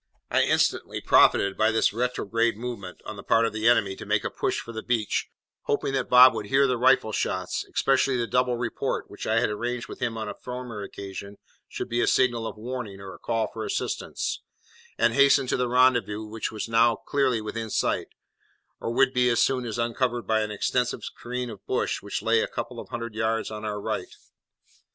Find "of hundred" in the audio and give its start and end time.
22.79-23.13